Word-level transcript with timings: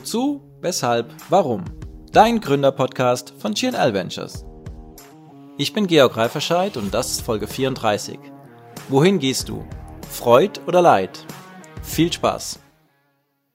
Wozu, 0.00 0.40
weshalb, 0.62 1.14
warum? 1.28 1.62
Dein 2.10 2.40
Gründerpodcast 2.40 3.34
von 3.38 3.52
GNL 3.52 3.92
Ventures. 3.92 4.46
Ich 5.58 5.74
bin 5.74 5.86
Georg 5.86 6.16
Reiferscheid 6.16 6.78
und 6.78 6.94
das 6.94 7.12
ist 7.12 7.20
Folge 7.20 7.46
34. 7.46 8.18
Wohin 8.88 9.18
gehst 9.18 9.50
du? 9.50 9.62
Freud 10.08 10.58
oder 10.66 10.80
Leid? 10.80 11.26
Viel 11.82 12.10
Spaß. 12.10 12.60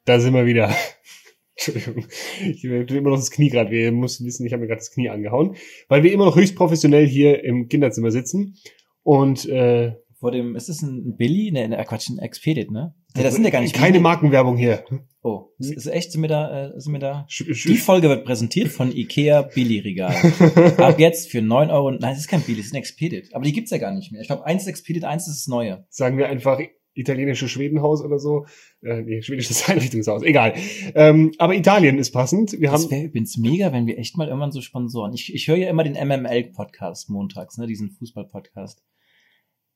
Da 0.06 0.20
sind 0.20 0.36
wir 0.36 0.46
wieder. 0.46 0.70
Entschuldigung. 1.56 2.06
Ich 2.42 2.62
tue 2.62 2.98
immer 2.98 3.10
noch 3.10 3.18
das 3.18 3.32
Knie 3.32 3.50
gerade. 3.50 3.72
Wir 3.72 3.92
müssen 3.92 4.28
wissen, 4.28 4.46
ich 4.46 4.54
habe 4.54 4.62
mir 4.62 4.68
gerade 4.68 4.82
das 4.82 4.92
Knie 4.92 5.10
angehauen, 5.10 5.56
weil 5.88 6.04
wir 6.04 6.14
immer 6.14 6.26
noch 6.26 6.36
höchst 6.36 6.56
professionell 6.56 7.08
hier 7.08 7.44
im 7.44 7.70
Kinderzimmer 7.70 8.12
sitzen 8.12 8.56
und 9.02 9.50
äh, 9.50 9.96
vor 10.20 10.30
dem, 10.30 10.56
ist 10.56 10.70
das 10.70 10.84
ein 10.84 11.18
Billy? 11.18 11.52
Ne, 11.52 11.68
ne 11.70 11.84
Quatsch, 11.86 12.12
ein 12.12 12.20
Expedit, 12.20 12.70
ne? 12.70 12.94
Nee, 13.16 13.24
das 13.24 13.34
sind 13.34 13.44
ja 13.44 13.50
gar 13.50 13.62
nicht. 13.62 13.74
Keine 13.74 14.00
Markenwerbung 14.00 14.58
hier. 14.58 14.84
Oh, 15.22 15.50
ist, 15.58 15.72
ist 15.72 15.88
echt, 15.88 16.12
sind 16.12 16.22
wir 16.22 16.28
da, 16.28 16.68
äh, 16.68 16.80
sind 16.80 16.94
wir 16.94 17.00
da? 17.00 17.26
Die 17.30 17.78
Folge 17.78 18.10
wird 18.10 18.26
präsentiert 18.26 18.68
von 18.68 18.96
Ikea 18.96 19.42
Billy 19.42 19.80
Regal. 19.80 20.14
Ab 20.78 21.00
jetzt 21.00 21.32
für 21.32 21.42
neun 21.42 21.72
Euro, 21.72 21.92
nein, 21.92 22.00
das 22.02 22.20
ist 22.20 22.28
kein 22.28 22.42
Billy, 22.42 22.58
das 22.58 22.68
ist 22.68 22.74
ein 22.74 22.78
Expedit. 22.78 23.34
Aber 23.34 23.44
die 23.44 23.54
gibt's 23.54 23.72
ja 23.72 23.78
gar 23.78 23.94
nicht 23.94 24.12
mehr. 24.12 24.22
Ich 24.22 24.28
glaube, 24.28 24.46
eins 24.46 24.64
ist 24.64 24.68
Expedit, 24.68 25.04
eins 25.04 25.28
ist 25.28 25.42
das 25.42 25.48
neue. 25.48 25.86
Sagen 25.90 26.18
wir 26.18 26.28
einfach 26.28 26.60
italienische 26.96 27.48
Schwedenhaus 27.48 28.04
oder 28.04 28.20
so. 28.20 28.46
Äh, 28.82 29.02
nee, 29.02 29.22
schwedisches 29.22 29.68
Einrichtungshaus. 29.70 30.24
Egal. 30.24 30.54
Ähm, 30.96 31.32
aber 31.38 31.56
Italien 31.56 32.00
ist 32.00 32.12
passend. 32.12 32.54
Wir 32.54 32.72
das 32.72 32.84
haben. 32.84 32.92
wäre 32.92 33.04
übrigens 33.04 33.38
mega, 33.38 33.72
wenn 33.72 33.86
wir 33.88 33.98
echt 33.98 34.18
mal 34.18 34.28
irgendwann 34.28 34.52
so 34.52 34.62
Sponsoren. 34.62 35.14
Ich, 35.14 35.34
ich 35.34 35.48
höre 35.48 35.58
ja 35.58 35.70
immer 35.70 35.84
den 35.84 35.94
MML-Podcast 35.94 37.10
montags, 37.10 37.58
ne, 37.58 37.68
diesen 37.68 37.92
Fußball-Podcast. 37.92 38.84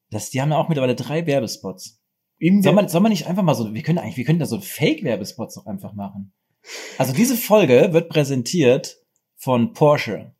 Das, 0.09 0.29
die 0.29 0.41
haben 0.41 0.51
ja 0.51 0.57
auch 0.57 0.69
mittlerweile 0.69 0.95
drei 0.95 1.27
Werbespots. 1.27 1.98
Soll, 2.39 2.73
man, 2.73 2.87
soll 2.87 3.01
man 3.01 3.11
nicht 3.11 3.27
einfach 3.27 3.43
mal 3.43 3.53
so, 3.53 3.73
wir 3.73 3.81
können 3.81 3.97
eigentlich, 3.97 4.17
wir 4.17 4.23
können 4.23 4.39
da 4.39 4.45
so 4.45 4.61
Fake-Werbespots 4.61 5.57
auch 5.57 5.65
einfach 5.65 5.93
machen. 5.93 6.31
Also 6.97 7.13
diese 7.13 7.35
Folge 7.35 7.89
wird 7.91 8.09
präsentiert 8.09 8.97
von 9.35 9.73
Porsche. 9.73 10.33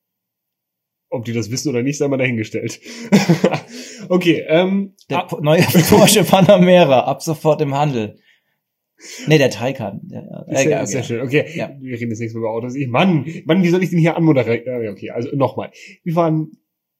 Ob 1.09 1.25
die 1.25 1.33
das 1.33 1.49
wissen 1.49 1.69
oder 1.69 1.81
nicht, 1.81 1.97
sei 1.97 2.07
mal 2.07 2.17
dahingestellt. 2.17 2.79
okay, 4.09 4.45
ähm. 4.47 4.95
Der 5.09 5.23
ah. 5.23 5.37
neue 5.41 5.61
Porsche 5.89 6.23
Panamera, 6.23 7.01
ab 7.01 7.21
sofort 7.21 7.61
im 7.61 7.73
Handel. 7.73 8.19
Nee, 9.27 9.37
der 9.37 9.49
Taycan. 9.49 10.01
Ja, 10.07 10.45
äh, 10.47 10.63
sehr, 10.63 10.77
okay. 10.77 10.85
sehr 10.85 11.03
schön. 11.03 11.21
Okay, 11.21 11.45
ja. 11.55 11.69
wir 11.79 11.97
reden 11.97 12.11
jetzt 12.11 12.19
nächstes 12.19 12.33
Mal 12.33 12.41
über 12.41 12.51
Autos. 12.51 12.75
Ich, 12.75 12.87
Mann, 12.87 13.25
Mann, 13.45 13.63
wie 13.63 13.69
soll 13.69 13.81
ich 13.81 13.89
denn 13.89 13.99
hier 13.99 14.17
anmoderieren? 14.17 14.89
Okay, 14.89 15.09
also 15.09 15.35
nochmal. 15.35 15.71
Wir 16.03 16.15
waren 16.15 16.51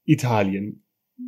Italien. 0.05 0.83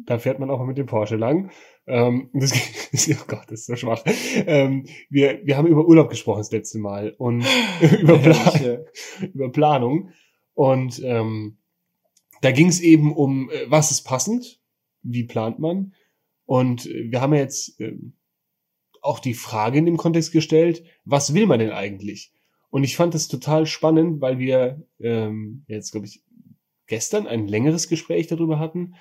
Da 0.05 0.17
fährt 0.17 0.39
man 0.39 0.49
auch 0.49 0.65
mit 0.65 0.77
dem 0.77 0.85
Porsche 0.85 1.17
lang. 1.17 1.51
Ähm, 1.87 2.29
das, 2.33 2.53
oh 2.53 3.25
Gott, 3.27 3.45
das 3.47 3.61
ist 3.61 3.65
so 3.65 3.75
schwach. 3.75 4.03
Ähm, 4.05 4.85
wir, 5.09 5.41
wir 5.45 5.57
haben 5.57 5.67
über 5.67 5.87
Urlaub 5.87 6.09
gesprochen 6.09 6.39
das 6.39 6.51
letzte 6.51 6.79
Mal 6.79 7.15
und 7.17 7.45
über, 8.01 8.17
Plan, 8.17 8.85
über 9.33 9.51
Planung. 9.51 10.09
Und 10.53 11.01
ähm, 11.03 11.57
da 12.41 12.51
ging 12.51 12.67
es 12.67 12.79
eben 12.79 13.15
um, 13.15 13.49
äh, 13.49 13.69
was 13.69 13.91
ist 13.91 14.03
passend, 14.03 14.59
wie 15.01 15.23
plant 15.23 15.59
man. 15.59 15.93
Und 16.45 16.85
wir 16.85 17.21
haben 17.21 17.33
ja 17.33 17.39
jetzt 17.39 17.79
ähm, 17.79 18.13
auch 19.01 19.19
die 19.19 19.33
Frage 19.33 19.79
in 19.79 19.85
dem 19.85 19.97
Kontext 19.97 20.31
gestellt, 20.31 20.83
was 21.05 21.33
will 21.33 21.47
man 21.47 21.59
denn 21.59 21.71
eigentlich? 21.71 22.33
Und 22.69 22.83
ich 22.83 22.95
fand 22.95 23.13
das 23.13 23.27
total 23.27 23.65
spannend, 23.65 24.21
weil 24.21 24.39
wir 24.39 24.85
ähm, 24.99 25.65
jetzt, 25.67 25.91
glaube 25.91 26.07
ich, 26.07 26.23
gestern 26.87 27.27
ein 27.27 27.47
längeres 27.47 27.87
Gespräch 27.87 28.27
darüber 28.27 28.59
hatten, 28.59 28.95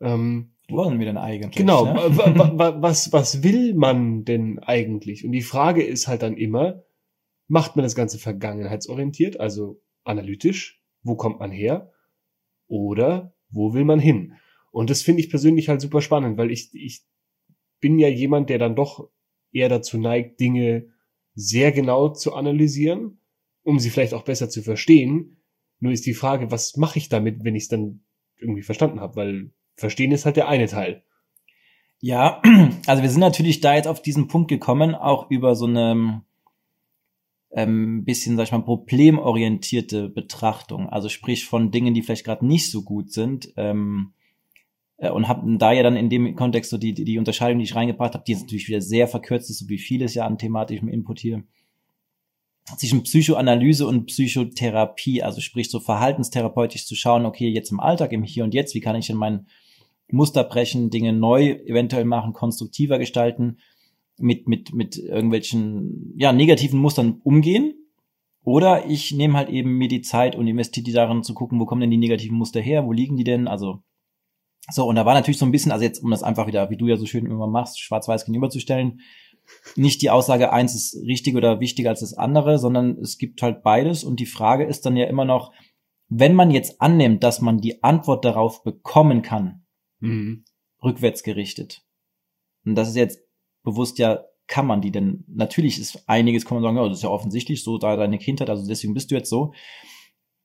ähm, 0.00 0.54
wollen 0.72 0.98
wir 0.98 1.06
denn 1.06 1.16
eigentlich? 1.16 1.56
Genau, 1.56 1.84
ne? 1.84 2.16
was, 2.80 3.12
was 3.12 3.42
will 3.42 3.74
man 3.74 4.24
denn 4.24 4.58
eigentlich? 4.58 5.24
Und 5.24 5.32
die 5.32 5.42
Frage 5.42 5.82
ist 5.82 6.08
halt 6.08 6.22
dann 6.22 6.36
immer, 6.36 6.82
macht 7.48 7.76
man 7.76 7.82
das 7.82 7.94
Ganze 7.94 8.18
vergangenheitsorientiert, 8.18 9.38
also 9.38 9.80
analytisch, 10.04 10.82
wo 11.02 11.16
kommt 11.16 11.40
man 11.40 11.50
her? 11.50 11.92
Oder 12.66 13.34
wo 13.50 13.74
will 13.74 13.84
man 13.84 14.00
hin? 14.00 14.34
Und 14.70 14.88
das 14.88 15.02
finde 15.02 15.20
ich 15.20 15.30
persönlich 15.30 15.68
halt 15.68 15.80
super 15.80 16.00
spannend, 16.00 16.38
weil 16.38 16.50
ich, 16.50 16.70
ich 16.74 17.02
bin 17.80 17.98
ja 17.98 18.08
jemand, 18.08 18.48
der 18.48 18.58
dann 18.58 18.74
doch 18.74 19.10
eher 19.52 19.68
dazu 19.68 19.98
neigt, 19.98 20.40
Dinge 20.40 20.88
sehr 21.34 21.72
genau 21.72 22.08
zu 22.08 22.34
analysieren, 22.34 23.20
um 23.62 23.78
sie 23.78 23.90
vielleicht 23.90 24.14
auch 24.14 24.24
besser 24.24 24.48
zu 24.48 24.62
verstehen. 24.62 25.42
Nur 25.78 25.92
ist 25.92 26.06
die 26.06 26.14
Frage, 26.14 26.50
was 26.50 26.76
mache 26.76 26.98
ich 26.98 27.08
damit, 27.08 27.44
wenn 27.44 27.54
ich 27.54 27.64
es 27.64 27.68
dann 27.68 28.04
irgendwie 28.38 28.62
verstanden 28.62 29.00
habe? 29.00 29.16
Weil 29.16 29.50
Verstehen 29.74 30.12
ist 30.12 30.24
halt 30.24 30.36
der 30.36 30.48
eine 30.48 30.66
Teil. 30.66 31.02
Ja, 32.00 32.42
also 32.86 33.02
wir 33.02 33.10
sind 33.10 33.20
natürlich 33.20 33.60
da 33.60 33.74
jetzt 33.74 33.88
auf 33.88 34.02
diesen 34.02 34.28
Punkt 34.28 34.48
gekommen, 34.48 34.94
auch 34.94 35.30
über 35.30 35.54
so 35.54 35.66
eine 35.66 36.22
ähm, 37.52 38.04
bisschen, 38.04 38.36
sag 38.36 38.44
ich 38.44 38.52
mal, 38.52 38.62
problemorientierte 38.62 40.08
Betrachtung. 40.08 40.88
Also 40.88 41.08
sprich 41.08 41.44
von 41.44 41.70
Dingen, 41.70 41.94
die 41.94 42.02
vielleicht 42.02 42.24
gerade 42.24 42.46
nicht 42.46 42.70
so 42.70 42.82
gut 42.82 43.12
sind. 43.12 43.52
Ähm, 43.56 44.14
äh, 45.02 45.10
und 45.10 45.28
haben 45.28 45.58
da 45.58 45.72
ja 45.72 45.82
dann 45.82 45.96
in 45.96 46.08
dem 46.08 46.34
Kontext 46.36 46.70
so 46.70 46.78
die, 46.78 46.94
die, 46.94 47.04
die 47.04 47.18
Unterscheidung, 47.18 47.58
die 47.58 47.64
ich 47.64 47.74
reingebracht 47.74 48.14
habe, 48.14 48.24
die 48.26 48.32
ist 48.32 48.42
natürlich 48.42 48.68
wieder 48.68 48.80
sehr 48.80 49.08
verkürzt 49.08 49.50
ist, 49.50 49.58
so 49.58 49.68
wie 49.68 49.78
vieles 49.78 50.14
ja 50.14 50.24
an 50.26 50.38
thematischem 50.38 50.88
Input 50.88 51.20
hier 51.20 51.44
zwischen 52.76 53.02
Psychoanalyse 53.02 53.86
und 53.86 54.06
Psychotherapie, 54.06 55.22
also 55.22 55.40
sprich 55.40 55.70
so 55.70 55.80
verhaltenstherapeutisch 55.80 56.86
zu 56.86 56.94
schauen, 56.94 57.26
okay, 57.26 57.48
jetzt 57.48 57.72
im 57.72 57.80
Alltag, 57.80 58.12
im 58.12 58.22
Hier 58.22 58.44
und 58.44 58.54
Jetzt, 58.54 58.74
wie 58.74 58.80
kann 58.80 58.96
ich 58.96 59.06
denn 59.06 59.16
mein 59.16 59.46
Muster 60.10 60.44
brechen, 60.44 60.90
Dinge 60.90 61.12
neu 61.12 61.50
eventuell 61.66 62.04
machen, 62.04 62.32
konstruktiver 62.32 62.98
gestalten, 62.98 63.58
mit, 64.18 64.46
mit, 64.46 64.72
mit 64.74 64.98
irgendwelchen, 64.98 66.12
ja, 66.16 66.32
negativen 66.32 66.78
Mustern 66.78 67.20
umgehen. 67.24 67.74
Oder 68.44 68.88
ich 68.88 69.12
nehme 69.12 69.34
halt 69.34 69.48
eben 69.48 69.78
mir 69.78 69.88
die 69.88 70.02
Zeit 70.02 70.36
und 70.36 70.46
investiere 70.46 70.84
die 70.84 70.92
darin 70.92 71.22
zu 71.22 71.34
gucken, 71.34 71.60
wo 71.60 71.64
kommen 71.64 71.80
denn 71.80 71.90
die 71.90 71.96
negativen 71.96 72.36
Muster 72.36 72.60
her, 72.60 72.84
wo 72.84 72.92
liegen 72.92 73.16
die 73.16 73.24
denn, 73.24 73.48
also 73.48 73.82
so, 74.70 74.86
und 74.86 74.94
da 74.94 75.04
war 75.04 75.14
natürlich 75.14 75.38
so 75.38 75.46
ein 75.46 75.50
bisschen, 75.50 75.72
also 75.72 75.84
jetzt, 75.84 76.02
um 76.02 76.10
das 76.10 76.22
einfach 76.22 76.46
wieder, 76.46 76.70
wie 76.70 76.76
du 76.76 76.86
ja 76.86 76.96
so 76.96 77.06
schön 77.06 77.26
immer 77.26 77.48
machst, 77.48 77.80
schwarz-weiß 77.80 78.24
gegenüberzustellen, 78.24 79.00
nicht 79.76 80.02
die 80.02 80.10
Aussage, 80.10 80.52
eins 80.52 80.74
ist 80.74 80.96
richtig 81.06 81.36
oder 81.36 81.60
wichtiger 81.60 81.90
als 81.90 82.00
das 82.00 82.14
andere, 82.14 82.58
sondern 82.58 82.98
es 82.98 83.18
gibt 83.18 83.42
halt 83.42 83.62
beides. 83.62 84.04
Und 84.04 84.20
die 84.20 84.26
Frage 84.26 84.64
ist 84.64 84.86
dann 84.86 84.96
ja 84.96 85.06
immer 85.06 85.24
noch, 85.24 85.52
wenn 86.08 86.34
man 86.34 86.50
jetzt 86.50 86.80
annimmt, 86.80 87.22
dass 87.22 87.40
man 87.40 87.58
die 87.58 87.82
Antwort 87.82 88.24
darauf 88.24 88.62
bekommen 88.62 89.22
kann, 89.22 89.64
mhm. 90.00 90.44
rückwärts 90.82 91.22
gerichtet. 91.22 91.82
Und 92.64 92.74
das 92.74 92.88
ist 92.88 92.96
jetzt 92.96 93.20
bewusst 93.62 93.98
ja, 93.98 94.24
kann 94.46 94.66
man 94.66 94.82
die 94.82 94.90
denn, 94.90 95.24
natürlich 95.28 95.78
ist 95.78 96.02
einiges, 96.08 96.44
kann 96.44 96.56
man 96.56 96.62
sagen, 96.62 96.76
ja, 96.76 96.88
das 96.88 96.98
ist 96.98 97.04
ja 97.04 97.08
offensichtlich 97.08 97.62
so, 97.64 97.78
da 97.78 97.96
deine 97.96 98.18
Kindheit, 98.18 98.50
also 98.50 98.66
deswegen 98.66 98.92
bist 98.92 99.10
du 99.10 99.14
jetzt 99.14 99.30
so. 99.30 99.54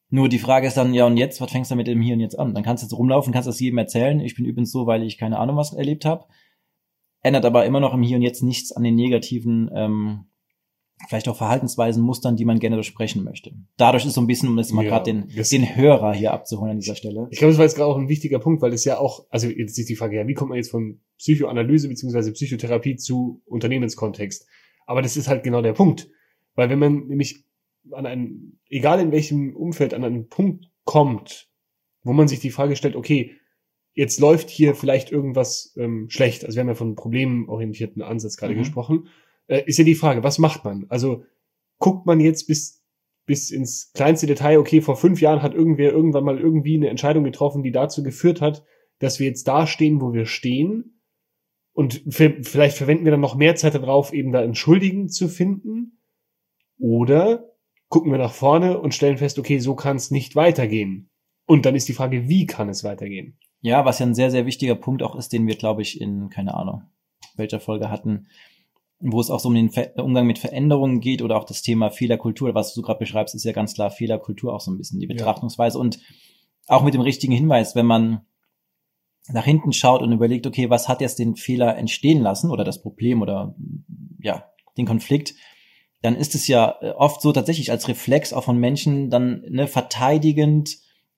Nur 0.10 0.30
die 0.30 0.40
Frage 0.40 0.68
ist 0.68 0.78
dann, 0.78 0.94
ja, 0.94 1.06
und 1.06 1.18
jetzt, 1.18 1.42
was 1.42 1.52
fängst 1.52 1.70
du 1.70 1.76
mit 1.76 1.88
dem 1.88 2.02
Hier 2.02 2.14
und 2.14 2.22
Jetzt 2.22 2.40
an? 2.40 2.54
Dann 2.54 2.64
kannst 2.64 2.84
du 2.84 2.86
jetzt 2.86 2.98
rumlaufen, 2.98 3.34
kannst 3.34 3.50
das 3.50 3.60
jedem 3.60 3.78
erzählen. 3.78 4.22
Ich 4.22 4.36
bin 4.36 4.46
übrigens 4.46 4.72
so, 4.72 4.88
weil 4.88 5.04
ich 5.04 5.18
keine 5.18 5.38
Ahnung 5.38 5.58
was 5.58 5.74
erlebt 5.74 6.06
habe 6.06 6.28
ändert 7.28 7.46
aber 7.46 7.66
immer 7.66 7.80
noch 7.80 7.94
im 7.94 8.02
Hier 8.02 8.18
und 8.18 8.24
Jetzt 8.24 8.44
nichts 8.44 8.72
an 8.72 8.84
den 8.84 8.96
negativen, 8.96 9.70
ähm, 9.74 10.26
vielleicht 11.08 11.28
auch 11.30 11.38
Verhaltensweisen, 11.38 12.02
Mustern, 12.02 12.36
die 12.36 12.46
man 12.46 12.60
gerne 12.60 12.78
besprechen 12.78 13.24
möchte. 13.24 13.52
Dadurch 13.78 14.06
ist 14.06 14.14
so 14.14 14.22
ein 14.22 14.28
bisschen, 14.28 14.50
um 14.50 14.58
jetzt 14.58 14.74
mal 14.74 14.84
ja, 14.84 14.90
gerade 14.90 15.12
den, 15.12 15.28
den 15.28 15.76
Hörer 15.76 16.14
hier 16.14 16.34
abzuholen 16.34 16.72
an 16.72 16.80
dieser 16.80 16.96
Stelle. 16.96 17.28
Ich 17.30 17.38
glaube, 17.38 17.52
das 17.52 17.60
war 17.60 17.66
jetzt 17.66 17.76
gerade 17.76 17.92
auch 17.92 17.98
ein 17.98 18.10
wichtiger 18.10 18.40
Punkt, 18.40 18.62
weil 18.62 18.74
es 18.74 18.84
ja 18.86 18.98
auch, 18.98 19.28
also 19.30 19.48
jetzt 19.48 19.78
ist 19.78 19.90
die 19.90 19.96
Frage, 19.96 20.18
ja, 20.18 20.28
wie 20.28 20.34
kommt 20.34 20.50
man 20.50 20.58
jetzt 20.58 20.72
von 20.72 21.02
Psychoanalyse 21.18 21.88
beziehungsweise 21.88 22.32
Psychotherapie 22.32 22.96
zu 22.96 23.42
Unternehmenskontext? 23.46 24.48
Aber 24.88 25.02
das 25.02 25.18
ist 25.18 25.28
halt 25.28 25.44
genau 25.44 25.62
der 25.62 25.74
Punkt. 25.74 26.10
Weil 26.56 26.70
wenn 26.70 26.80
man 26.80 27.08
nämlich 27.08 27.44
an 27.92 28.06
einen, 28.06 28.60
egal 28.70 29.00
in 29.00 29.12
welchem 29.12 29.56
Umfeld, 29.56 29.94
an 29.94 30.04
einen 30.04 30.28
Punkt 30.30 30.72
kommt, 30.84 31.50
wo 32.04 32.14
man 32.14 32.28
sich 32.28 32.40
die 32.40 32.52
Frage 32.52 32.76
stellt, 32.76 32.96
okay, 32.96 33.36
jetzt 33.98 34.20
läuft 34.20 34.50
hier 34.50 34.76
vielleicht 34.76 35.12
irgendwas 35.12 35.74
ähm, 35.76 36.08
schlecht. 36.10 36.46
Also 36.46 36.56
wir 36.56 36.62
haben 36.62 36.68
ja 36.68 36.76
von 36.76 36.96
problemorientierten 36.96 38.04
Ansatz 38.04 38.38
gerade 38.38 38.54
mhm. 38.54 38.60
gesprochen. 38.60 39.08
Äh, 39.48 39.64
ist 39.66 39.80
ja 39.80 39.84
die 39.84 39.96
Frage, 39.96 40.24
was 40.24 40.38
macht 40.38 40.64
man? 40.64 40.86
Also 40.90 41.24
guckt 41.80 42.06
man 42.06 42.20
jetzt 42.20 42.46
bis 42.48 42.78
bis 43.26 43.52
ins 43.52 43.92
kleinste 43.94 44.26
Detail, 44.26 44.58
okay, 44.58 44.80
vor 44.80 44.96
fünf 44.96 45.20
Jahren 45.20 45.42
hat 45.42 45.54
irgendwer 45.54 45.92
irgendwann 45.92 46.24
mal 46.24 46.40
irgendwie 46.40 46.78
eine 46.78 46.88
Entscheidung 46.88 47.26
getroffen, 47.26 47.62
die 47.62 47.74
dazu 47.74 48.02
geführt 48.02 48.40
hat, 48.40 48.64
dass 49.00 49.20
wir 49.20 49.28
jetzt 49.28 49.50
da 49.50 49.68
stehen, 49.68 50.00
wo 50.00 50.14
wir 50.14 50.26
stehen. 50.26 51.02
Und 51.74 52.02
vielleicht 52.08 52.78
verwenden 52.78 53.04
wir 53.04 53.12
dann 53.12 53.20
noch 53.20 53.36
mehr 53.36 53.56
Zeit 53.56 53.76
darauf, 53.76 54.14
eben 54.14 54.32
da 54.32 54.42
Entschuldigen 54.42 55.10
zu 55.10 55.28
finden. 55.28 56.00
Oder 56.80 57.52
gucken 57.90 58.12
wir 58.12 58.18
nach 58.18 58.34
vorne 58.34 58.80
und 58.80 58.94
stellen 58.94 59.18
fest, 59.18 59.40
okay, 59.40 59.60
so 59.60 59.76
kann 59.76 59.98
es 59.98 60.10
nicht 60.10 60.38
weitergehen. 60.38 61.10
Und 61.46 61.66
dann 61.66 61.76
ist 61.76 61.90
die 61.90 61.94
Frage, 61.94 62.30
wie 62.30 62.46
kann 62.46 62.70
es 62.70 62.86
weitergehen? 62.86 63.38
Ja, 63.62 63.86
was 63.86 64.00
ja 64.00 64.06
ein 64.06 64.16
sehr, 64.16 64.32
sehr 64.32 64.46
wichtiger 64.46 64.76
Punkt 64.76 65.04
auch 65.04 65.16
ist, 65.16 65.34
den 65.34 65.48
wir, 65.48 65.56
glaube 65.56 65.82
ich, 65.82 66.00
in, 66.00 66.30
keine 66.30 66.54
Ahnung, 66.54 66.84
welcher 67.36 67.60
Folge 67.60 67.90
hatten, 67.90 68.28
wo 69.00 69.20
es 69.20 69.30
auch 69.30 69.40
so 69.40 69.50
um 69.50 69.56
den 69.56 69.72
Ver 69.72 69.92
Umgang 69.98 70.28
mit 70.28 70.40
Veränderungen 70.40 71.02
geht 71.02 71.22
oder 71.22 71.38
auch 71.38 71.44
das 71.44 71.62
Thema 71.62 71.90
Fehlerkultur, 71.90 72.56
was 72.56 72.74
du 72.74 72.82
gerade 72.82 73.00
beschreibst, 73.00 73.36
ist 73.36 73.44
ja 73.44 73.52
ganz 73.52 73.74
klar 73.74 73.92
Fehlerkultur 73.92 74.54
auch 74.54 74.62
so 74.62 74.72
ein 74.72 74.78
bisschen 74.78 75.00
die 75.00 75.08
Betrachtungsweise 75.08 75.78
ja. 75.78 75.82
und 75.82 76.00
auch 76.68 76.84
mit 76.84 76.94
dem 76.94 77.02
richtigen 77.02 77.34
Hinweis, 77.34 77.76
wenn 77.76 77.86
man 77.86 78.22
nach 79.30 79.46
hinten 79.46 79.74
schaut 79.74 80.02
und 80.02 80.12
überlegt, 80.12 80.48
okay, 80.48 80.70
was 80.70 80.88
hat 80.88 81.02
jetzt 81.02 81.20
den 81.20 81.36
Fehler 81.36 81.78
entstehen 81.78 82.22
lassen 82.22 82.50
oder 82.50 82.64
das 82.64 82.82
Problem 82.82 83.22
oder 83.22 83.56
ja, 84.20 84.46
den 84.78 84.86
Konflikt 84.86 85.36
dann 86.02 86.16
ist 86.16 86.36
es 86.36 86.48
ja 86.48 86.76
äh, 86.82 86.92
oft 86.92 87.22
so 87.22 87.32
tatsächlich 87.32 87.72
als 87.72 87.88
Reflex 87.88 88.34
auch 88.34 88.44
von 88.44 88.58
Menschen 88.58 89.10
dann 89.10 89.44
ne, 89.50 89.68
verteidigend, 89.68 90.78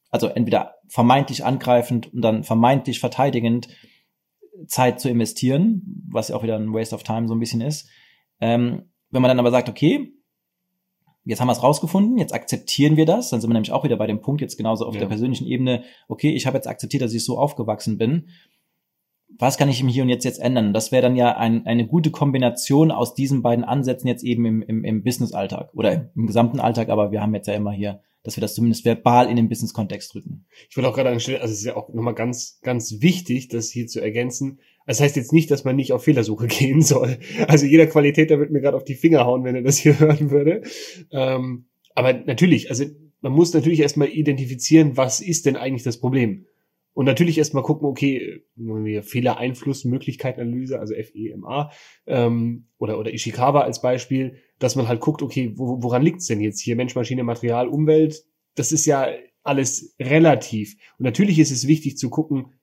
also 0.10 0.28
entweder 0.28 0.76
vermeintlich 0.88 1.46
angreifend 1.46 2.14
und 2.14 2.22
dann 2.22 2.44
vermeintlich 2.44 3.00
verteidigend 3.00 3.68
Zeit 4.68 5.00
zu 5.00 5.10
investieren, 5.10 6.06
was 6.10 6.30
ja 6.30 6.36
auch 6.36 6.44
wieder 6.44 6.56
ein 6.56 6.74
Waste 6.74 6.96
of 6.96 7.04
Time 7.04 7.28
so 7.28 7.36
ein 7.36 7.40
bisschen 7.40 7.62
ist. 7.62 7.88
Ähm, 8.42 8.92
wenn 9.10 9.22
man 9.22 9.30
dann 9.30 9.40
aber 9.40 9.52
sagt, 9.52 9.70
okay, 9.70 10.14
jetzt 11.24 11.40
haben 11.40 11.48
wir 11.48 11.54
es 11.54 11.64
rausgefunden, 11.64 12.18
jetzt 12.18 12.34
akzeptieren 12.34 12.98
wir 12.98 13.06
das, 13.06 13.30
dann 13.30 13.42
sind 13.42 13.50
wir 13.50 13.54
nämlich 13.54 13.72
auch 13.72 13.84
wieder 13.84 13.98
bei 13.98 14.08
dem 14.08 14.22
Punkt 14.22 14.42
jetzt 14.42 14.58
genauso 14.58 14.86
auf 14.86 14.96
ja. 14.96 15.02
der 15.02 15.08
persönlichen 15.08 15.46
Ebene, 15.46 15.84
okay, 16.08 16.32
ich 16.32 16.48
habe 16.48 16.58
jetzt 16.58 16.68
akzeptiert, 16.68 17.04
dass 17.04 17.14
ich 17.14 17.24
so 17.24 17.38
aufgewachsen 17.38 17.98
bin. 17.98 18.30
Was 19.38 19.58
kann 19.58 19.70
ich 19.70 19.80
im 19.80 19.88
Hier 19.88 20.04
und 20.04 20.10
Jetzt 20.10 20.26
jetzt 20.26 20.42
ändern? 20.42 20.74
Das 20.74 20.92
wäre 20.92 21.04
dann 21.04 21.16
ja 21.16 21.38
ein, 21.38 21.66
eine 21.68 21.86
gute 21.86 22.10
Kombination 22.10 22.92
aus 22.92 23.14
diesen 23.14 23.44
beiden 23.44 23.64
Ansätzen 23.64 24.08
jetzt 24.08 24.24
eben 24.24 24.44
im, 24.46 24.62
im, 24.64 24.84
im 24.84 25.04
Business-Alltag 25.04 25.70
oder 25.74 26.10
im 26.16 26.26
gesamten 26.26 26.60
Alltag, 26.60 26.90
aber 26.90 27.12
wir 27.12 27.22
haben 27.22 27.36
jetzt 27.36 27.48
ja 27.48 27.54
immer 27.54 27.72
hier 27.72 28.02
dass 28.30 28.38
wir 28.38 28.42
das 28.42 28.54
zumindest 28.54 28.86
verbal 28.86 29.28
in 29.28 29.36
den 29.36 29.50
Business-Kontext 29.50 30.14
drücken. 30.14 30.46
Ich 30.70 30.78
würde 30.78 30.88
auch 30.88 30.94
gerade 30.94 31.10
anstellen, 31.10 31.42
also 31.42 31.52
es 31.52 31.60
ist 31.60 31.66
ja 31.66 31.76
auch 31.76 31.92
nochmal 31.92 32.14
ganz, 32.14 32.60
ganz 32.62 33.02
wichtig, 33.02 33.48
das 33.48 33.72
hier 33.72 33.88
zu 33.88 34.00
ergänzen. 34.00 34.60
Das 34.86 35.02
heißt 35.02 35.16
jetzt 35.16 35.34
nicht, 35.34 35.50
dass 35.50 35.64
man 35.64 35.76
nicht 35.76 35.94
auf 35.94 36.04
Fehlersuche 36.04 36.46
gehen 36.48 36.84
soll. 36.84 37.18
Also 37.48 37.66
jeder 37.66 37.88
Qualität, 37.88 38.30
der 38.30 38.40
wird 38.40 38.52
mir 38.52 38.62
gerade 38.62 38.78
auf 38.78 38.84
die 38.84 38.94
Finger 38.94 39.26
hauen, 39.26 39.44
wenn 39.44 39.56
er 39.56 39.64
das 39.64 39.78
hier 39.78 40.00
hören 40.00 40.30
würde. 40.30 40.62
Ähm, 41.12 41.66
aber 41.96 42.14
natürlich, 42.14 42.70
also 42.70 42.86
man 43.22 43.34
muss 43.34 43.52
natürlich 43.52 43.80
erstmal 43.80 44.10
identifizieren, 44.10 44.96
was 44.96 45.22
ist 45.22 45.48
denn 45.48 45.56
eigentlich 45.56 45.84
das 45.84 46.00
Problem? 46.00 46.46
Und 46.94 47.06
natürlich 47.06 47.38
erstmal 47.38 47.64
gucken, 47.64 47.88
okay, 47.88 48.44
wir 48.56 49.04
Fehlereinflussmöglichkeitenanalyse, 49.04 50.80
also 50.80 50.96
FEMA, 50.96 51.72
ähm, 52.08 52.68
oder, 52.78 53.00
oder 53.00 53.14
Ishikawa 53.14 53.62
als 53.62 53.82
Beispiel, 53.82 54.38
dass 54.58 54.76
man 54.76 54.88
halt 54.88 55.00
guckt, 55.00 55.22
okay, 55.22 55.54
wo, 55.56 55.82
woran 55.82 56.02
liegt's 56.02 56.26
denn 56.26 56.42
jetzt 56.42 56.60
hier? 56.60 56.76
Mensch, 56.76 56.96
Maschine, 56.96 57.24
Material, 57.24 57.68
Umwelt, 57.68 58.26
das 58.56 58.72
ist 58.72 58.86
ja 58.86 59.08
alles 59.44 59.96
relativ. 60.00 60.76
Und 60.98 61.06
natürlich 61.06 61.40
ist 61.40 61.52
es 61.52 61.68
wichtig 61.68 61.98
zu 61.98 62.10
gucken, 62.10 62.54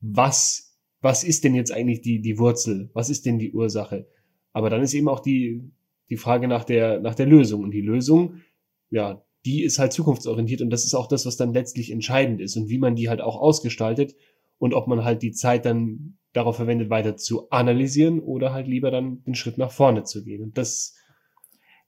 was, 0.00 0.78
was 1.00 1.24
ist 1.24 1.44
denn 1.44 1.54
jetzt 1.54 1.72
eigentlich 1.72 2.02
die, 2.02 2.20
die 2.20 2.38
Wurzel? 2.38 2.90
Was 2.92 3.10
ist 3.10 3.26
denn 3.26 3.38
die 3.38 3.52
Ursache? 3.52 4.06
Aber 4.52 4.70
dann 4.70 4.82
ist 4.82 4.94
eben 4.94 5.08
auch 5.08 5.20
die, 5.20 5.62
die 6.10 6.16
Frage 6.16 6.48
nach 6.48 6.64
der, 6.64 7.00
nach 7.00 7.14
der 7.14 7.26
Lösung. 7.26 7.62
Und 7.62 7.70
die 7.70 7.80
Lösung, 7.80 8.42
ja, 8.90 9.25
die 9.46 9.62
ist 9.62 9.78
halt 9.78 9.92
zukunftsorientiert 9.92 10.60
und 10.60 10.70
das 10.70 10.84
ist 10.84 10.94
auch 10.94 11.06
das, 11.06 11.24
was 11.24 11.36
dann 11.36 11.54
letztlich 11.54 11.92
entscheidend 11.92 12.40
ist 12.40 12.56
und 12.56 12.68
wie 12.68 12.78
man 12.78 12.96
die 12.96 13.08
halt 13.08 13.20
auch 13.20 13.40
ausgestaltet 13.40 14.16
und 14.58 14.74
ob 14.74 14.88
man 14.88 15.04
halt 15.04 15.22
die 15.22 15.30
Zeit 15.30 15.64
dann 15.64 16.18
darauf 16.32 16.56
verwendet, 16.56 16.90
weiter 16.90 17.16
zu 17.16 17.48
analysieren 17.50 18.20
oder 18.20 18.52
halt 18.52 18.66
lieber 18.66 18.90
dann 18.90 19.22
den 19.24 19.36
Schritt 19.36 19.56
nach 19.56 19.70
vorne 19.70 20.02
zu 20.02 20.24
gehen. 20.24 20.42
Und 20.42 20.58
das 20.58 20.94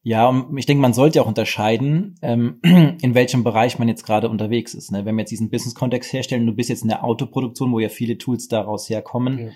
ja, 0.05 0.29
und 0.29 0.57
ich 0.57 0.65
denke, 0.65 0.81
man 0.81 0.95
sollte 0.95 1.21
auch 1.21 1.27
unterscheiden, 1.27 2.15
ähm, 2.23 2.61
in 2.63 3.15
welchem 3.15 3.43
Bereich 3.43 3.79
man 3.79 3.89
jetzt 3.89 4.07
gerade 4.07 4.29
unterwegs 4.29 4.73
ist. 4.73 4.93
Ne? 4.93 5.05
Wenn 5.05 5.17
wir 5.17 5.23
jetzt 5.23 5.33
diesen 5.33 5.51
Business-Kontext 5.51 6.13
herstellen, 6.13 6.47
du 6.47 6.55
bist 6.55 6.71
jetzt 6.71 6.83
in 6.83 6.89
der 6.89 7.05
Autoproduktion, 7.05 7.73
wo 7.73 7.81
ja 7.81 7.89
viele 7.89 8.17
Tools 8.17 8.47
daraus 8.47 8.89
herkommen, 8.89 9.39
ja. 9.39 9.51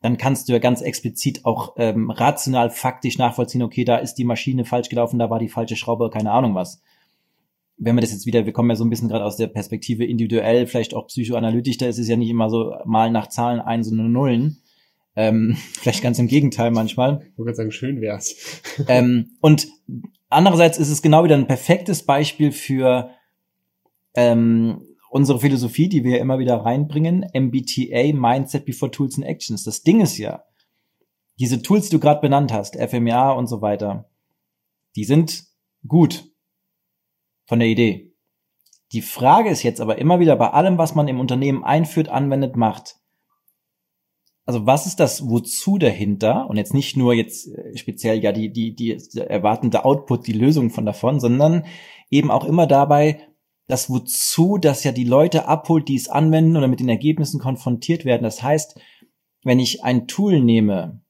dann 0.00 0.16
kannst 0.16 0.48
du 0.48 0.54
ja 0.54 0.58
ganz 0.58 0.80
explizit 0.80 1.44
auch 1.44 1.74
ähm, 1.76 2.10
rational, 2.10 2.70
faktisch 2.70 3.18
nachvollziehen, 3.18 3.62
okay, 3.62 3.84
da 3.84 3.96
ist 3.98 4.14
die 4.14 4.24
Maschine 4.24 4.64
falsch 4.64 4.88
gelaufen, 4.88 5.18
da 5.18 5.28
war 5.28 5.38
die 5.38 5.50
falsche 5.50 5.76
Schraube, 5.76 6.08
keine 6.10 6.32
Ahnung 6.32 6.54
was 6.54 6.82
wenn 7.84 7.96
wir 7.96 8.00
das 8.00 8.12
jetzt 8.12 8.26
wieder, 8.26 8.46
wir 8.46 8.52
kommen 8.52 8.70
ja 8.70 8.76
so 8.76 8.84
ein 8.84 8.90
bisschen 8.90 9.08
gerade 9.08 9.24
aus 9.24 9.36
der 9.36 9.48
Perspektive 9.48 10.04
individuell, 10.04 10.66
vielleicht 10.66 10.94
auch 10.94 11.08
psychoanalytisch, 11.08 11.78
da 11.78 11.86
ist 11.86 11.98
es 11.98 12.08
ja 12.08 12.16
nicht 12.16 12.30
immer 12.30 12.48
so 12.48 12.74
mal 12.84 13.10
nach 13.10 13.28
Zahlen 13.28 13.60
ein, 13.60 13.82
so 13.82 13.92
eine 13.92 14.08
Nullen. 14.08 14.62
Ähm, 15.16 15.56
vielleicht 15.72 16.02
ganz 16.02 16.18
im 16.18 16.28
Gegenteil 16.28 16.70
manchmal. 16.70 17.26
Ich 17.32 17.38
wollte 17.38 17.54
sagen, 17.54 17.72
schön 17.72 18.00
wär's. 18.00 18.62
ähm, 18.88 19.32
und 19.40 19.66
andererseits 20.28 20.78
ist 20.78 20.90
es 20.90 21.02
genau 21.02 21.24
wieder 21.24 21.36
ein 21.36 21.48
perfektes 21.48 22.04
Beispiel 22.04 22.52
für 22.52 23.10
ähm, 24.14 24.82
unsere 25.10 25.40
Philosophie, 25.40 25.88
die 25.88 26.04
wir 26.04 26.20
immer 26.20 26.38
wieder 26.38 26.56
reinbringen, 26.56 27.26
MBTA, 27.34 28.12
Mindset 28.14 28.64
Before 28.64 28.92
Tools 28.92 29.16
and 29.16 29.26
Actions. 29.26 29.64
Das 29.64 29.82
Ding 29.82 30.00
ist 30.00 30.18
ja, 30.18 30.44
diese 31.40 31.62
Tools, 31.62 31.88
die 31.88 31.96
du 31.96 32.00
gerade 32.00 32.20
benannt 32.20 32.52
hast, 32.52 32.76
FMA 32.76 33.32
und 33.32 33.48
so 33.48 33.60
weiter, 33.60 34.08
die 34.94 35.04
sind 35.04 35.44
gut 35.86 36.31
von 37.52 37.58
der 37.58 37.68
Idee. 37.68 38.14
Die 38.92 39.02
Frage 39.02 39.50
ist 39.50 39.62
jetzt 39.62 39.82
aber 39.82 39.98
immer 39.98 40.18
wieder 40.18 40.36
bei 40.36 40.52
allem, 40.52 40.78
was 40.78 40.94
man 40.94 41.06
im 41.06 41.20
Unternehmen 41.20 41.64
einführt, 41.64 42.08
anwendet, 42.08 42.56
macht. 42.56 42.96
Also 44.46 44.64
was 44.64 44.86
ist 44.86 45.00
das 45.00 45.28
Wozu 45.28 45.76
dahinter? 45.76 46.48
Und 46.48 46.56
jetzt 46.56 46.72
nicht 46.72 46.96
nur 46.96 47.12
jetzt 47.12 47.48
äh, 47.48 47.76
speziell 47.76 48.24
ja 48.24 48.32
die, 48.32 48.50
die, 48.50 48.74
die 48.74 48.98
erwartende 49.18 49.84
Output, 49.84 50.26
die 50.26 50.32
Lösung 50.32 50.70
von 50.70 50.86
davon, 50.86 51.20
sondern 51.20 51.66
eben 52.08 52.30
auch 52.30 52.46
immer 52.46 52.66
dabei, 52.66 53.20
das 53.66 53.90
Wozu, 53.90 54.56
das 54.56 54.82
ja 54.82 54.92
die 54.92 55.04
Leute 55.04 55.46
abholt, 55.46 55.88
die 55.88 55.96
es 55.96 56.08
anwenden 56.08 56.56
oder 56.56 56.68
mit 56.68 56.80
den 56.80 56.88
Ergebnissen 56.88 57.38
konfrontiert 57.38 58.06
werden. 58.06 58.22
Das 58.22 58.42
heißt, 58.42 58.80
wenn 59.44 59.60
ich 59.60 59.84
ein 59.84 60.08
Tool 60.08 60.40
nehme, 60.40 61.02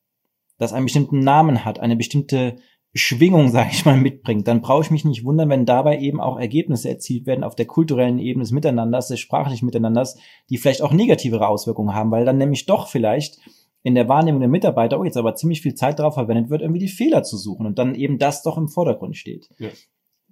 das 0.58 0.72
einen 0.72 0.86
bestimmten 0.86 1.20
Namen 1.20 1.64
hat, 1.64 1.78
eine 1.78 1.94
bestimmte 1.94 2.56
Schwingung, 2.94 3.48
sage 3.52 3.70
ich 3.72 3.84
mal, 3.84 3.96
mitbringt, 3.96 4.46
dann 4.48 4.60
brauche 4.60 4.82
ich 4.82 4.90
mich 4.90 5.04
nicht 5.04 5.24
wundern, 5.24 5.48
wenn 5.48 5.66
dabei 5.66 5.98
eben 5.98 6.20
auch 6.20 6.38
Ergebnisse 6.38 6.88
erzielt 6.88 7.26
werden 7.26 7.44
auf 7.44 7.54
der 7.54 7.66
kulturellen 7.66 8.18
Ebene 8.18 8.44
des 8.44 8.52
Miteinanders, 8.52 9.08
des 9.08 9.20
sprachlichen 9.20 9.66
Miteinanders, 9.66 10.18
die 10.50 10.58
vielleicht 10.58 10.82
auch 10.82 10.92
negativere 10.92 11.48
Auswirkungen 11.48 11.94
haben, 11.94 12.10
weil 12.10 12.24
dann 12.24 12.38
nämlich 12.38 12.66
doch 12.66 12.88
vielleicht 12.88 13.38
in 13.82 13.94
der 13.94 14.08
Wahrnehmung 14.08 14.40
der 14.40 14.48
Mitarbeiter, 14.48 15.00
oh, 15.00 15.04
jetzt 15.04 15.16
aber 15.16 15.34
ziemlich 15.34 15.60
viel 15.60 15.74
Zeit 15.74 15.98
darauf 15.98 16.14
verwendet 16.14 16.50
wird, 16.50 16.62
irgendwie 16.62 16.80
die 16.80 16.88
Fehler 16.88 17.24
zu 17.24 17.36
suchen 17.36 17.66
und 17.66 17.78
dann 17.78 17.94
eben 17.94 18.18
das 18.18 18.42
doch 18.42 18.56
im 18.56 18.68
Vordergrund 18.68 19.16
steht. 19.16 19.48
Ja. 19.58 19.68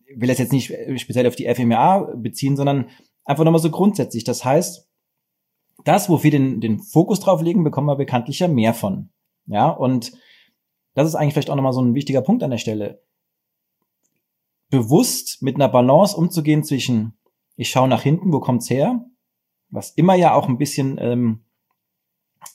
Ich 0.06 0.20
will 0.20 0.28
das 0.28 0.38
jetzt 0.38 0.52
nicht 0.52 0.72
speziell 0.96 1.26
auf 1.26 1.36
die 1.36 1.52
FMA 1.52 2.14
beziehen, 2.16 2.56
sondern 2.56 2.88
einfach 3.24 3.44
nochmal 3.44 3.60
so 3.60 3.70
grundsätzlich. 3.70 4.24
Das 4.24 4.44
heißt, 4.44 4.88
das, 5.84 6.08
wo 6.08 6.22
wir 6.22 6.30
den, 6.30 6.60
den 6.60 6.78
Fokus 6.78 7.20
drauf 7.20 7.42
legen, 7.42 7.64
bekommen 7.64 7.88
wir 7.88 7.96
bekanntlich 7.96 8.38
ja 8.38 8.48
mehr 8.48 8.74
von. 8.74 9.10
Ja, 9.46 9.68
und 9.68 10.12
das 10.94 11.08
ist 11.08 11.14
eigentlich 11.14 11.34
vielleicht 11.34 11.50
auch 11.50 11.56
nochmal 11.56 11.72
so 11.72 11.82
ein 11.82 11.94
wichtiger 11.94 12.22
Punkt 12.22 12.42
an 12.42 12.50
der 12.50 12.58
Stelle. 12.58 13.02
Bewusst 14.70 15.42
mit 15.42 15.56
einer 15.56 15.68
Balance 15.68 16.16
umzugehen 16.16 16.64
zwischen, 16.64 17.18
ich 17.56 17.70
schaue 17.70 17.88
nach 17.88 18.02
hinten, 18.02 18.32
wo 18.32 18.40
kommt's 18.40 18.70
her, 18.70 19.04
was 19.68 19.90
immer 19.90 20.14
ja 20.14 20.34
auch 20.34 20.48
ein 20.48 20.58
bisschen, 20.58 20.98
ähm, 21.00 21.44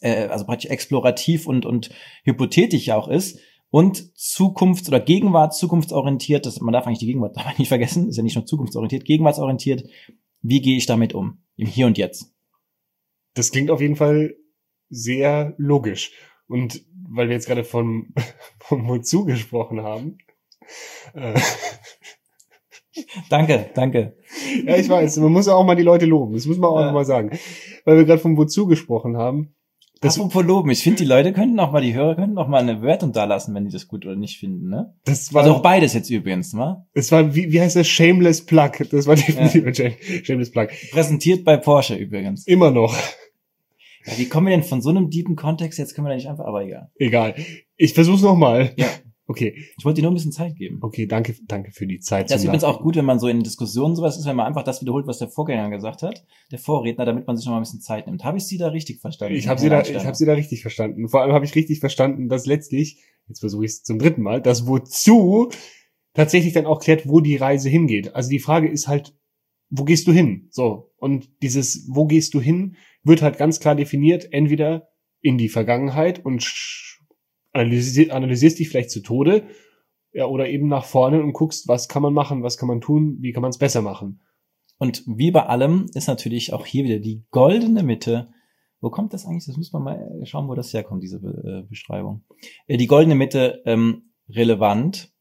äh, 0.01 0.27
also 0.27 0.45
praktisch 0.45 0.69
explorativ 0.69 1.47
und, 1.47 1.65
und 1.65 1.89
hypothetisch 2.23 2.87
ja 2.87 2.97
auch 2.97 3.07
ist, 3.07 3.39
und 3.69 4.15
Zukunfts- 4.15 4.87
oder 4.87 5.01
Gegenwart, 5.01 5.53
zukunftsorientiert, 5.53 6.45
das, 6.45 6.61
man 6.61 6.71
darf 6.71 6.87
eigentlich 6.87 6.99
die 6.99 7.07
Gegenwart 7.07 7.35
dabei 7.37 7.53
nicht 7.57 7.67
vergessen, 7.67 8.07
ist 8.07 8.17
ja 8.17 8.23
nicht 8.23 8.35
nur 8.35 8.45
zukunftsorientiert, 8.45 9.05
gegenwartsorientiert, 9.05 9.89
wie 10.41 10.61
gehe 10.61 10.77
ich 10.77 10.85
damit 10.85 11.13
um, 11.13 11.43
im 11.57 11.67
Hier 11.67 11.87
und 11.87 11.97
Jetzt? 11.97 12.33
Das 13.33 13.51
klingt 13.51 13.71
auf 13.71 13.81
jeden 13.81 13.97
Fall 13.97 14.35
sehr 14.89 15.55
logisch. 15.57 16.11
Und 16.47 16.85
weil 17.09 17.27
wir 17.27 17.35
jetzt 17.35 17.47
gerade 17.47 17.63
von, 17.63 18.13
von 18.59 18.87
Wozu 18.87 19.25
gesprochen 19.25 19.81
haben. 19.81 20.17
Äh, 21.13 21.39
danke, 23.29 23.69
danke. 23.73 24.17
Ja, 24.65 24.75
ich 24.77 24.89
weiß, 24.89 25.17
man 25.17 25.31
muss 25.31 25.47
ja 25.47 25.53
auch 25.53 25.65
mal 25.65 25.75
die 25.75 25.83
Leute 25.83 26.05
loben. 26.05 26.33
Das 26.33 26.45
muss 26.45 26.57
man 26.57 26.69
auch 26.69 26.79
ja. 26.79 26.91
mal 26.91 27.05
sagen. 27.05 27.37
Weil 27.85 27.97
wir 27.97 28.05
gerade 28.05 28.21
von 28.21 28.37
Wozu 28.37 28.67
gesprochen 28.67 29.17
haben. 29.17 29.55
Das 30.01 30.17
Apropos 30.17 30.43
loben, 30.43 30.69
ich 30.71 30.83
finde, 30.83 30.97
die 30.97 31.05
Leute 31.05 31.31
könnten 31.31 31.59
auch 31.59 31.71
mal, 31.71 31.81
die 31.81 31.93
Hörer 31.93 32.15
könnten 32.15 32.37
auch 32.37 32.47
mal 32.47 32.61
eine 32.61 32.75
Bewertung 32.75 33.13
da 33.13 33.23
lassen, 33.23 33.55
wenn 33.55 33.65
die 33.65 33.71
das 33.71 33.87
gut 33.87 34.05
oder 34.05 34.15
nicht 34.15 34.37
finden, 34.37 34.69
ne? 34.69 34.93
Das 35.05 35.33
war 35.33 35.43
also 35.43 35.55
auch 35.55 35.61
beides 35.61 35.93
jetzt 35.93 36.09
übrigens, 36.09 36.53
ne? 36.53 36.85
Das 36.93 37.11
war, 37.11 37.33
wie, 37.33 37.51
wie 37.51 37.61
heißt 37.61 37.75
das? 37.77 37.87
Shameless 37.87 38.45
Plug. 38.45 38.71
Das 38.91 39.07
war 39.07 39.15
definitiv 39.15 39.65
ja. 39.79 39.85
ein 39.85 40.23
Shameless 40.23 40.51
Plug. 40.51 40.67
Präsentiert 40.91 41.45
bei 41.45 41.57
Porsche 41.57 41.95
übrigens. 41.95 42.45
Immer 42.45 42.71
noch. 42.71 42.95
Ja, 44.05 44.17
wie 44.17 44.29
kommen 44.29 44.47
wir 44.47 44.55
denn 44.55 44.63
von 44.63 44.81
so 44.81 44.89
einem 44.89 45.09
deepen 45.09 45.35
Kontext? 45.35 45.79
Jetzt 45.79 45.95
können 45.95 46.05
wir 46.05 46.09
da 46.09 46.15
nicht 46.15 46.29
einfach, 46.29 46.45
aber 46.45 46.63
egal. 46.63 46.91
Egal. 46.95 47.35
Ich 47.75 47.93
versuch's 47.93 48.21
nochmal. 48.21 48.73
Ja. 48.77 48.87
Okay. 49.27 49.55
Ich 49.77 49.83
wollte 49.83 49.95
dir 49.97 50.03
nur 50.03 50.11
ein 50.11 50.13
bisschen 50.13 50.31
Zeit 50.31 50.55
geben. 50.55 50.77
Okay, 50.81 51.07
danke, 51.07 51.35
danke 51.47 51.71
für 51.71 51.87
die 51.87 51.99
Zeit. 51.99 52.29
Das 52.29 52.37
ist 52.37 52.43
übrigens 52.43 52.63
auch 52.63 52.81
gut, 52.81 52.95
wenn 52.95 53.05
man 53.05 53.19
so 53.19 53.27
in 53.27 53.41
Diskussionen 53.41 53.95
sowas 53.95 54.17
ist, 54.17 54.27
wenn 54.27 54.35
man 54.35 54.45
einfach 54.45 54.63
das 54.63 54.81
wiederholt, 54.81 55.07
was 55.07 55.17
der 55.17 55.29
Vorgänger 55.29 55.71
gesagt 55.71 56.03
hat, 56.03 56.23
der 56.51 56.59
Vorredner, 56.59 57.05
damit 57.05 57.25
man 57.25 57.35
sich 57.35 57.45
noch 57.47 57.53
mal 57.53 57.57
ein 57.57 57.63
bisschen 57.63 57.81
Zeit 57.81 58.05
nimmt. 58.05 58.23
Habe 58.23 58.37
ich 58.37 58.45
Sie 58.45 58.59
da 58.59 58.67
richtig 58.67 59.01
verstanden? 59.01 59.35
Ich 59.35 59.47
habe 59.47 59.59
Sie 59.59 59.69
da, 59.69 59.81
ich 59.81 60.05
habe 60.05 60.15
Sie 60.15 60.25
da 60.25 60.33
richtig 60.33 60.61
verstanden. 60.61 61.09
Vor 61.09 61.21
allem 61.21 61.33
habe 61.33 61.45
ich 61.45 61.55
richtig 61.55 61.79
verstanden, 61.79 62.29
dass 62.29 62.45
letztlich, 62.45 63.01
jetzt 63.27 63.39
versuche 63.39 63.65
ich 63.65 63.71
es 63.71 63.83
zum 63.83 63.97
dritten 63.97 64.21
Mal, 64.21 64.41
das 64.41 64.67
Wozu 64.67 65.49
tatsächlich 66.13 66.53
dann 66.53 66.67
auch 66.67 66.79
klärt, 66.79 67.09
wo 67.09 67.19
die 67.19 67.35
Reise 67.35 67.69
hingeht. 67.69 68.13
Also 68.13 68.29
die 68.29 68.39
Frage 68.39 68.69
ist 68.69 68.87
halt, 68.87 69.15
wo 69.71 69.85
gehst 69.85 70.07
du 70.07 70.11
hin? 70.11 70.47
So. 70.51 70.91
Und 70.97 71.29
dieses, 71.41 71.87
wo 71.89 72.05
gehst 72.05 72.35
du 72.35 72.41
hin, 72.41 72.75
wird 73.05 73.21
halt 73.21 73.37
ganz 73.37 73.59
klar 73.59 73.75
definiert, 73.75 74.33
entweder 74.33 74.89
in 75.21 75.37
die 75.37 75.49
Vergangenheit 75.49 76.23
und 76.25 76.45
analysierst, 77.53 78.11
analysierst 78.11 78.59
dich 78.59 78.69
vielleicht 78.69 78.91
zu 78.91 79.01
Tode, 79.01 79.47
ja, 80.11 80.25
oder 80.25 80.47
eben 80.49 80.67
nach 80.67 80.85
vorne 80.85 81.21
und 81.21 81.33
guckst, 81.33 81.67
was 81.67 81.87
kann 81.87 82.01
man 82.01 82.13
machen, 82.13 82.43
was 82.43 82.57
kann 82.57 82.67
man 82.67 82.81
tun, 82.81 83.17
wie 83.21 83.31
kann 83.31 83.41
man 83.41 83.49
es 83.49 83.57
besser 83.57 83.81
machen. 83.81 84.21
Und 84.77 85.03
wie 85.07 85.31
bei 85.31 85.45
allem 85.45 85.87
ist 85.93 86.07
natürlich 86.07 86.53
auch 86.53 86.65
hier 86.65 86.83
wieder 86.83 86.99
die 86.99 87.23
goldene 87.31 87.83
Mitte. 87.83 88.29
Wo 88.81 88.89
kommt 88.89 89.13
das 89.13 89.25
eigentlich? 89.25 89.45
Das 89.45 89.57
müssen 89.57 89.73
wir 89.73 89.79
mal 89.79 90.21
schauen, 90.23 90.47
wo 90.47 90.55
das 90.55 90.73
herkommt, 90.73 91.03
diese 91.03 91.19
Be 91.19 91.63
äh, 91.63 91.69
Beschreibung. 91.69 92.23
Äh, 92.67 92.77
die 92.77 92.87
goldene 92.87 93.15
Mitte 93.15 93.61
ähm, 93.65 94.11
relevant. 94.29 95.13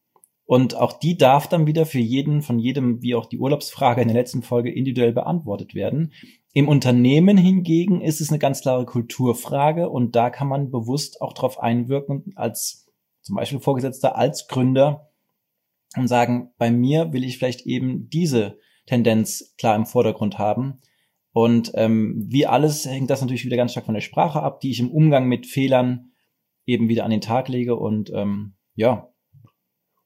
Und 0.45 0.75
auch 0.75 0.99
die 0.99 1.17
darf 1.17 1.47
dann 1.47 1.65
wieder 1.65 1.85
für 1.85 1.99
jeden, 1.99 2.41
von 2.41 2.59
jedem, 2.59 3.01
wie 3.01 3.15
auch 3.15 3.25
die 3.25 3.39
Urlaubsfrage 3.39 4.01
in 4.01 4.07
der 4.07 4.17
letzten 4.17 4.43
Folge, 4.43 4.71
individuell 4.71 5.13
beantwortet 5.13 5.73
werden. 5.73 6.13
Im 6.57 6.69
Unternehmen 6.69 7.37
hingegen 7.37 7.99
ist 7.99 8.21
es 8.21 8.29
eine 8.29 8.39
ganz 8.39 8.61
klare 8.61 8.85
Kulturfrage 8.85 9.89
und 9.89 10.15
da 10.15 10.29
kann 10.29 10.47
man 10.47 10.71
bewusst 10.71 11.21
auch 11.21 11.33
darauf 11.33 11.59
einwirken, 11.59 12.31
als 12.37 12.89
zum 13.23 13.35
Beispiel 13.35 13.59
Vorgesetzter, 13.59 14.15
als 14.15 14.47
Gründer 14.47 15.11
und 15.97 16.07
sagen, 16.07 16.53
bei 16.57 16.71
mir 16.71 17.11
will 17.11 17.25
ich 17.25 17.37
vielleicht 17.37 17.65
eben 17.65 18.09
diese 18.09 18.57
Tendenz 18.85 19.53
klar 19.57 19.75
im 19.75 19.85
Vordergrund 19.85 20.39
haben. 20.39 20.79
Und 21.33 21.73
ähm, 21.75 22.23
wie 22.29 22.47
alles 22.47 22.85
hängt 22.85 23.09
das 23.09 23.19
natürlich 23.19 23.43
wieder 23.43 23.57
ganz 23.57 23.73
stark 23.73 23.87
von 23.87 23.93
der 23.95 23.99
Sprache 23.99 24.41
ab, 24.41 24.61
die 24.61 24.71
ich 24.71 24.79
im 24.79 24.91
Umgang 24.91 25.27
mit 25.27 25.47
Fehlern 25.47 26.11
eben 26.65 26.87
wieder 26.87 27.03
an 27.03 27.11
den 27.11 27.19
Tag 27.19 27.49
lege. 27.49 27.75
Und 27.75 28.11
ähm, 28.15 28.55
ja, 28.75 29.09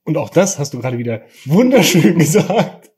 und 0.03 0.17
auch 0.17 0.31
das 0.31 0.57
hast 0.57 0.73
du 0.73 0.79
gerade 0.79 0.97
wieder 0.97 1.21
wunderschön 1.45 2.17
gesagt. 2.17 2.88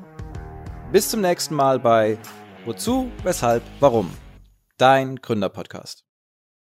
Bis 0.92 1.10
zum 1.10 1.22
nächsten 1.22 1.56
Mal 1.56 1.80
bei 1.80 2.18
Wozu, 2.66 3.10
Weshalb, 3.24 3.64
Warum? 3.80 4.12
Dein 4.78 5.16
Gründerpodcast. 5.16 6.04